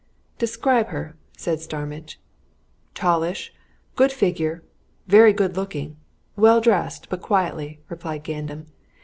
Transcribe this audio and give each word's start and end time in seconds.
"Describe 0.39 0.87
her," 0.87 1.15
said 1.37 1.59
Starmidge. 1.61 2.19
"Tallish, 2.95 3.51
very 3.53 3.57
good 3.97 4.11
figure, 4.11 4.63
very 5.05 5.31
good 5.31 5.55
looking, 5.55 5.95
well 6.35 6.59
dressed, 6.59 7.07
but 7.07 7.21
quietly," 7.21 7.81
replied 7.87 8.23
Gandam. 8.23 8.65